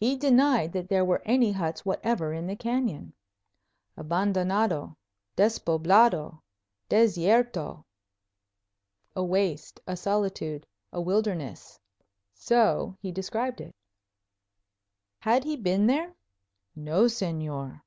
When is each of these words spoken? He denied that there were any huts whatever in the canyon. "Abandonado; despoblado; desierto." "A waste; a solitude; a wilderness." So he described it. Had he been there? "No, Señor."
He 0.00 0.16
denied 0.16 0.72
that 0.72 0.88
there 0.88 1.04
were 1.04 1.20
any 1.26 1.52
huts 1.52 1.84
whatever 1.84 2.32
in 2.32 2.46
the 2.46 2.56
canyon. 2.56 3.12
"Abandonado; 3.94 4.96
despoblado; 5.36 6.40
desierto." 6.88 7.84
"A 9.14 9.22
waste; 9.22 9.78
a 9.86 9.94
solitude; 9.94 10.66
a 10.90 11.02
wilderness." 11.02 11.78
So 12.32 12.96
he 13.02 13.12
described 13.12 13.60
it. 13.60 13.74
Had 15.18 15.44
he 15.44 15.54
been 15.54 15.86
there? 15.86 16.14
"No, 16.74 17.02
Señor." 17.04 17.82